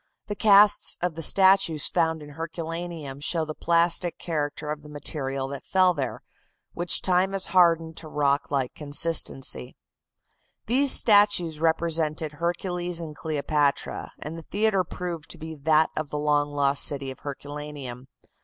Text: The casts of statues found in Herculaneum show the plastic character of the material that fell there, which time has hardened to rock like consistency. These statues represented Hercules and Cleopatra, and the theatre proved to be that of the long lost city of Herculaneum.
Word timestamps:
The 0.25 0.35
casts 0.35 0.97
of 1.03 1.23
statues 1.23 1.87
found 1.87 2.23
in 2.23 2.29
Herculaneum 2.29 3.19
show 3.19 3.45
the 3.45 3.53
plastic 3.53 4.17
character 4.17 4.71
of 4.71 4.81
the 4.81 4.89
material 4.89 5.47
that 5.49 5.63
fell 5.63 5.93
there, 5.93 6.23
which 6.73 7.03
time 7.03 7.33
has 7.33 7.45
hardened 7.53 7.97
to 7.97 8.07
rock 8.07 8.49
like 8.49 8.73
consistency. 8.73 9.75
These 10.65 10.91
statues 10.91 11.59
represented 11.59 12.31
Hercules 12.31 12.99
and 12.99 13.15
Cleopatra, 13.15 14.13
and 14.17 14.35
the 14.39 14.49
theatre 14.49 14.83
proved 14.83 15.29
to 15.29 15.37
be 15.37 15.53
that 15.53 15.91
of 15.95 16.09
the 16.09 16.17
long 16.17 16.49
lost 16.49 16.83
city 16.83 17.11
of 17.11 17.19
Herculaneum. 17.19 18.07